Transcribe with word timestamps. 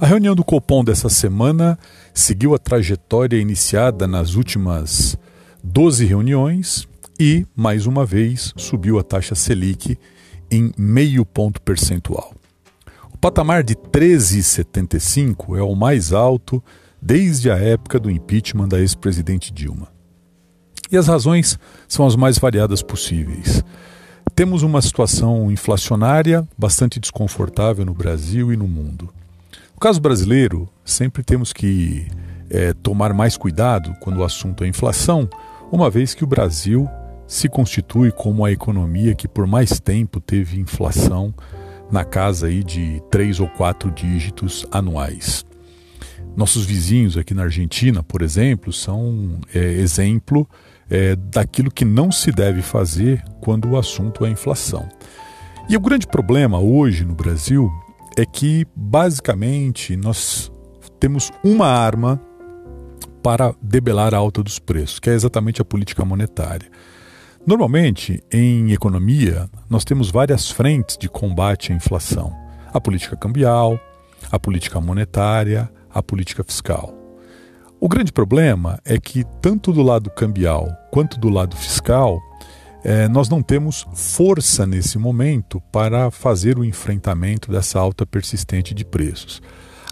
A 0.00 0.06
reunião 0.06 0.34
do 0.34 0.44
Copom 0.44 0.82
dessa 0.82 1.08
semana 1.08 1.78
seguiu 2.12 2.52
a 2.52 2.58
trajetória 2.58 3.36
iniciada 3.38 4.08
nas 4.08 4.34
últimas 4.34 5.16
12 5.62 6.04
reuniões 6.04 6.88
e, 7.18 7.46
mais 7.54 7.86
uma 7.86 8.04
vez, 8.04 8.52
subiu 8.56 8.98
a 8.98 9.04
taxa 9.04 9.36
Selic 9.36 9.96
em 10.50 10.72
meio 10.76 11.24
ponto 11.24 11.62
percentual. 11.62 12.34
O 13.12 13.18
patamar 13.18 13.62
de 13.62 13.76
13,75 13.76 15.56
é 15.56 15.62
o 15.62 15.76
mais 15.76 16.12
alto 16.12 16.62
desde 17.00 17.48
a 17.48 17.56
época 17.56 18.00
do 18.00 18.10
impeachment 18.10 18.68
da 18.68 18.80
ex-presidente 18.80 19.52
Dilma. 19.52 19.88
E 20.90 20.96
as 20.96 21.06
razões 21.06 21.56
são 21.86 22.04
as 22.04 22.16
mais 22.16 22.36
variadas 22.36 22.82
possíveis. 22.82 23.64
Temos 24.34 24.64
uma 24.64 24.82
situação 24.82 25.52
inflacionária 25.52 26.46
bastante 26.58 26.98
desconfortável 26.98 27.84
no 27.84 27.94
Brasil 27.94 28.52
e 28.52 28.56
no 28.56 28.66
mundo. 28.66 29.08
Caso 29.84 30.00
brasileiro, 30.00 30.66
sempre 30.82 31.22
temos 31.22 31.52
que 31.52 32.06
é, 32.48 32.72
tomar 32.72 33.12
mais 33.12 33.36
cuidado 33.36 33.94
quando 34.00 34.16
o 34.16 34.24
assunto 34.24 34.64
é 34.64 34.66
inflação, 34.66 35.28
uma 35.70 35.90
vez 35.90 36.14
que 36.14 36.24
o 36.24 36.26
Brasil 36.26 36.88
se 37.26 37.50
constitui 37.50 38.10
como 38.10 38.46
a 38.46 38.50
economia 38.50 39.14
que 39.14 39.28
por 39.28 39.46
mais 39.46 39.78
tempo 39.78 40.20
teve 40.20 40.58
inflação 40.58 41.34
na 41.92 42.02
casa 42.02 42.46
aí 42.46 42.64
de 42.64 43.02
três 43.10 43.40
ou 43.40 43.46
quatro 43.46 43.90
dígitos 43.90 44.66
anuais. 44.72 45.44
Nossos 46.34 46.64
vizinhos 46.64 47.18
aqui 47.18 47.34
na 47.34 47.42
Argentina, 47.42 48.02
por 48.02 48.22
exemplo, 48.22 48.72
são 48.72 49.38
é, 49.54 49.58
exemplo 49.58 50.48
é, 50.88 51.14
daquilo 51.14 51.70
que 51.70 51.84
não 51.84 52.10
se 52.10 52.32
deve 52.32 52.62
fazer 52.62 53.22
quando 53.42 53.68
o 53.68 53.76
assunto 53.76 54.24
é 54.24 54.30
inflação. 54.30 54.88
E 55.68 55.76
o 55.76 55.80
grande 55.80 56.06
problema 56.06 56.58
hoje 56.58 57.04
no 57.04 57.14
Brasil 57.14 57.70
é 58.16 58.24
que, 58.24 58.66
basicamente, 58.74 59.96
nós 59.96 60.50
temos 61.00 61.32
uma 61.42 61.66
arma 61.66 62.20
para 63.22 63.54
debelar 63.60 64.14
a 64.14 64.18
alta 64.18 64.42
dos 64.42 64.58
preços, 64.58 64.98
que 64.98 65.10
é 65.10 65.14
exatamente 65.14 65.60
a 65.60 65.64
política 65.64 66.04
monetária. 66.04 66.70
Normalmente, 67.46 68.22
em 68.32 68.72
economia, 68.72 69.48
nós 69.68 69.84
temos 69.84 70.10
várias 70.10 70.50
frentes 70.50 70.96
de 70.96 71.08
combate 71.08 71.72
à 71.72 71.76
inflação: 71.76 72.32
a 72.72 72.80
política 72.80 73.16
cambial, 73.16 73.78
a 74.30 74.38
política 74.38 74.80
monetária, 74.80 75.70
a 75.92 76.02
política 76.02 76.42
fiscal. 76.44 76.94
O 77.80 77.88
grande 77.88 78.12
problema 78.12 78.78
é 78.84 78.98
que, 78.98 79.24
tanto 79.42 79.72
do 79.72 79.82
lado 79.82 80.10
cambial 80.10 80.68
quanto 80.90 81.18
do 81.18 81.28
lado 81.28 81.54
fiscal, 81.54 82.18
eh, 82.84 83.08
nós 83.08 83.28
não 83.28 83.42
temos 83.42 83.86
força 83.94 84.66
nesse 84.66 84.98
momento 84.98 85.60
para 85.72 86.10
fazer 86.10 86.58
o 86.58 86.64
enfrentamento 86.64 87.50
dessa 87.50 87.80
alta 87.80 88.04
persistente 88.04 88.74
de 88.74 88.84
preços. 88.84 89.40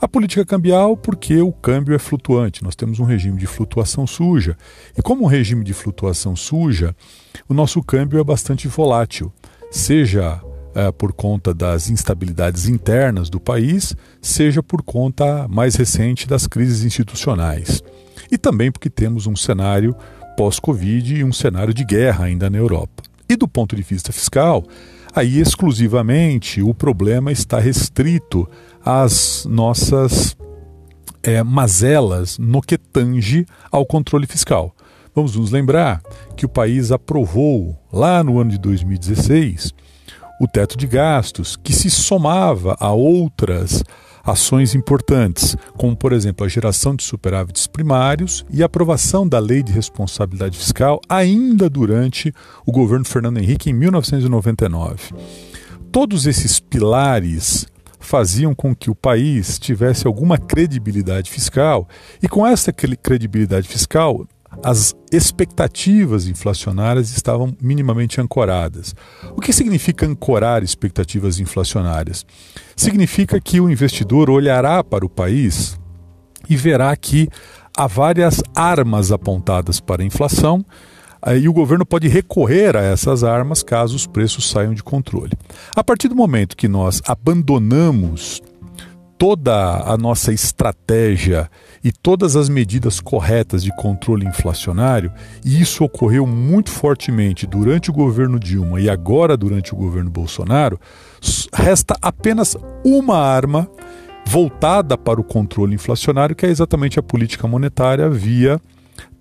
A 0.00 0.08
política 0.08 0.44
cambial, 0.44 0.96
porque 0.96 1.40
o 1.40 1.52
câmbio 1.52 1.94
é 1.94 1.98
flutuante, 1.98 2.64
nós 2.64 2.74
temos 2.74 2.98
um 2.98 3.04
regime 3.04 3.38
de 3.38 3.46
flutuação 3.46 4.06
suja. 4.06 4.56
E 4.98 5.00
como 5.00 5.22
um 5.22 5.28
regime 5.28 5.64
de 5.64 5.72
flutuação 5.72 6.34
suja, 6.34 6.94
o 7.48 7.54
nosso 7.54 7.80
câmbio 7.82 8.18
é 8.18 8.24
bastante 8.24 8.66
volátil, 8.66 9.32
seja 9.70 10.42
é, 10.74 10.90
por 10.90 11.12
conta 11.12 11.54
das 11.54 11.88
instabilidades 11.88 12.66
internas 12.66 13.30
do 13.30 13.38
país, 13.38 13.94
seja 14.20 14.62
por 14.62 14.82
conta 14.82 15.46
mais 15.48 15.76
recente 15.76 16.26
das 16.26 16.46
crises 16.46 16.82
institucionais. 16.84 17.82
E 18.30 18.36
também 18.36 18.72
porque 18.72 18.90
temos 18.90 19.26
um 19.26 19.36
cenário 19.36 19.94
pós-Covid 20.36 21.16
e 21.16 21.24
um 21.24 21.32
cenário 21.32 21.72
de 21.72 21.84
guerra 21.84 22.26
ainda 22.26 22.48
na 22.50 22.58
Europa. 22.58 23.02
E 23.28 23.36
do 23.36 23.48
ponto 23.48 23.74
de 23.74 23.82
vista 23.82 24.12
fiscal, 24.12 24.64
aí 25.14 25.38
exclusivamente 25.38 26.60
o 26.62 26.74
problema 26.74 27.32
está 27.32 27.58
restrito 27.58 28.48
às 28.84 29.46
nossas 29.48 30.36
é, 31.22 31.42
mazelas 31.42 32.38
no 32.38 32.60
que 32.60 32.76
tange 32.76 33.46
ao 33.70 33.86
controle 33.86 34.26
fiscal. 34.26 34.74
Vamos 35.14 35.36
nos 35.36 35.50
lembrar 35.50 36.02
que 36.36 36.46
o 36.46 36.48
país 36.48 36.90
aprovou, 36.90 37.78
lá 37.92 38.24
no 38.24 38.40
ano 38.40 38.50
de 38.50 38.58
2016, 38.58 39.72
o 40.40 40.48
teto 40.48 40.76
de 40.76 40.86
gastos, 40.86 41.54
que 41.54 41.72
se 41.72 41.90
somava 41.90 42.76
a 42.80 42.92
outras 42.92 43.84
ações 44.24 44.74
importantes, 44.74 45.56
como, 45.76 45.96
por 45.96 46.12
exemplo, 46.12 46.46
a 46.46 46.48
geração 46.48 46.94
de 46.94 47.02
superávites 47.02 47.66
primários 47.66 48.44
e 48.50 48.62
a 48.62 48.66
aprovação 48.66 49.26
da 49.26 49.38
Lei 49.38 49.62
de 49.62 49.72
Responsabilidade 49.72 50.56
Fiscal 50.56 51.00
ainda 51.08 51.68
durante 51.68 52.32
o 52.64 52.72
governo 52.72 53.04
Fernando 53.04 53.38
Henrique 53.38 53.70
em 53.70 53.72
1999. 53.72 55.14
Todos 55.90 56.26
esses 56.26 56.58
pilares 56.58 57.66
faziam 57.98 58.54
com 58.54 58.74
que 58.74 58.90
o 58.90 58.94
país 58.94 59.58
tivesse 59.58 60.06
alguma 60.06 60.36
credibilidade 60.36 61.30
fiscal 61.30 61.88
e 62.22 62.28
com 62.28 62.46
essa 62.46 62.72
credibilidade 62.72 63.68
fiscal 63.68 64.26
as 64.62 64.94
expectativas 65.10 66.26
inflacionárias 66.26 67.10
estavam 67.10 67.56
minimamente 67.60 68.20
ancoradas. 68.20 68.94
O 69.36 69.40
que 69.40 69.52
significa 69.52 70.06
ancorar 70.06 70.62
expectativas 70.62 71.38
inflacionárias? 71.38 72.26
Significa 72.76 73.40
que 73.40 73.60
o 73.60 73.70
investidor 73.70 74.30
olhará 74.30 74.82
para 74.82 75.04
o 75.04 75.08
país 75.08 75.78
e 76.48 76.56
verá 76.56 76.94
que 76.96 77.28
há 77.76 77.86
várias 77.86 78.42
armas 78.54 79.12
apontadas 79.12 79.80
para 79.80 80.02
a 80.02 80.06
inflação 80.06 80.64
e 81.38 81.48
o 81.48 81.52
governo 81.52 81.86
pode 81.86 82.08
recorrer 82.08 82.76
a 82.76 82.82
essas 82.82 83.22
armas 83.22 83.62
caso 83.62 83.94
os 83.94 84.06
preços 84.06 84.50
saiam 84.50 84.74
de 84.74 84.82
controle. 84.82 85.32
A 85.76 85.84
partir 85.84 86.08
do 86.08 86.16
momento 86.16 86.56
que 86.56 86.66
nós 86.66 87.00
abandonamos 87.06 88.42
toda 89.22 89.76
a 89.88 89.96
nossa 89.96 90.32
estratégia 90.32 91.48
e 91.84 91.92
todas 91.92 92.34
as 92.34 92.48
medidas 92.48 92.98
corretas 92.98 93.62
de 93.62 93.70
controle 93.76 94.26
inflacionário, 94.26 95.12
e 95.44 95.62
isso 95.62 95.84
ocorreu 95.84 96.26
muito 96.26 96.70
fortemente 96.70 97.46
durante 97.46 97.88
o 97.88 97.92
governo 97.92 98.36
Dilma 98.36 98.80
e 98.80 98.90
agora 98.90 99.36
durante 99.36 99.72
o 99.72 99.76
governo 99.76 100.10
Bolsonaro, 100.10 100.76
resta 101.54 101.96
apenas 102.02 102.56
uma 102.84 103.16
arma 103.16 103.70
voltada 104.26 104.98
para 104.98 105.20
o 105.20 105.24
controle 105.24 105.76
inflacionário, 105.76 106.34
que 106.34 106.44
é 106.44 106.48
exatamente 106.48 106.98
a 106.98 107.02
política 107.02 107.46
monetária 107.46 108.10
via 108.10 108.60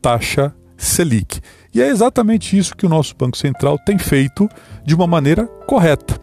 taxa 0.00 0.54
Selic. 0.78 1.42
E 1.74 1.82
é 1.82 1.88
exatamente 1.88 2.56
isso 2.56 2.74
que 2.74 2.86
o 2.86 2.88
nosso 2.88 3.14
Banco 3.14 3.36
Central 3.36 3.78
tem 3.78 3.98
feito 3.98 4.48
de 4.82 4.94
uma 4.94 5.06
maneira 5.06 5.46
correta. 5.66 6.18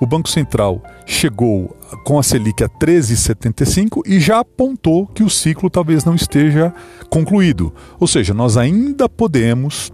O 0.00 0.06
Banco 0.06 0.28
Central 0.28 0.82
chegou 1.06 1.76
com 2.04 2.18
a 2.18 2.22
Selic 2.22 2.62
a 2.62 2.68
13,75 2.68 4.02
e 4.06 4.20
já 4.20 4.40
apontou 4.40 5.06
que 5.06 5.22
o 5.22 5.30
ciclo 5.30 5.68
talvez 5.68 6.04
não 6.04 6.14
esteja 6.14 6.72
concluído. 7.08 7.72
Ou 7.98 8.06
seja, 8.06 8.32
nós 8.32 8.56
ainda 8.56 9.08
podemos, 9.08 9.90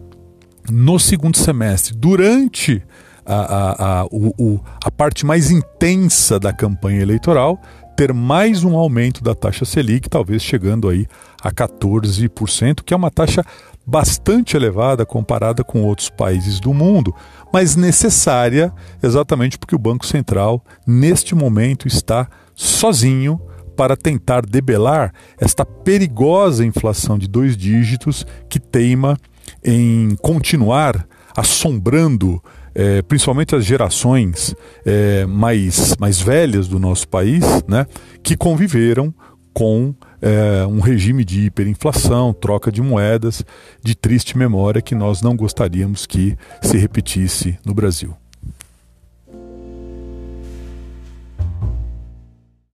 no 0.71 0.99
segundo 0.99 1.37
semestre, 1.37 1.95
durante 1.97 2.83
a, 3.25 3.35
a, 3.35 4.01
a, 4.01 4.05
o, 4.07 4.33
o, 4.39 4.61
a 4.85 4.91
parte 4.91 5.27
mais 5.27 5.51
intensa 5.51 6.39
da 6.39 6.53
campanha 6.53 7.03
eleitoral, 7.03 7.61
ter 7.97 8.13
mais 8.13 8.63
um 8.63 8.77
aumento 8.77 9.25
da 9.25 9.35
taxa 9.35 9.65
Selic, 9.65 10.11
talvez 10.11 10.43
chegando 10.43 10.89
aí 10.89 11.07
a 11.43 11.51
14%, 11.51 12.83
que 12.85 12.93
é 12.93 12.97
uma 12.97 13.11
taxa 13.11 13.43
bastante 13.87 14.55
elevada 14.55 15.07
comparada 15.07 15.65
com 15.65 15.83
outros 15.83 16.11
países 16.11 16.61
do 16.61 16.75
mundo, 16.75 17.15
mas 17.51 17.75
necessária 17.75 18.71
exatamente 19.03 19.57
porque 19.57 19.75
o 19.75 19.79
Banco 19.79 20.05
Central, 20.05 20.63
neste 20.87 21.35
momento, 21.35 21.89
está 21.89 22.29
sozinho 22.55 23.41
para 23.75 23.97
tentar 23.97 24.45
debelar 24.45 25.15
esta 25.39 25.65
perigosa 25.65 26.67
inflação 26.67 27.19
de 27.19 27.27
dois 27.27 27.57
dígitos 27.57 28.27
que 28.49 28.61
teima 28.61 29.17
em 29.65 30.17
continuar 30.21 31.07
assombrando 31.35 32.43
é, 32.79 33.01
principalmente 33.01 33.57
as 33.57 33.65
gerações 33.65 34.55
é, 34.85 35.25
mais, 35.25 35.97
mais 35.99 36.21
velhas 36.21 36.69
do 36.69 36.79
nosso 36.79 37.09
país, 37.09 37.43
né, 37.67 37.87
que 38.23 38.37
conviveram 38.37 39.15
com 39.55 39.95
é, 40.21 40.67
um 40.67 40.81
regime 40.81 41.25
de 41.25 41.47
hiperinflação, 41.47 42.35
troca 42.35 42.71
de 42.71 42.83
moedas, 42.83 43.43
de 43.83 43.95
triste 43.95 44.37
memória 44.37 44.83
que 44.83 44.95
nós 44.95 45.23
não 45.23 45.35
gostaríamos 45.35 46.05
que 46.05 46.37
se 46.61 46.77
repetisse 46.77 47.59
no 47.65 47.73
Brasil. 47.73 48.15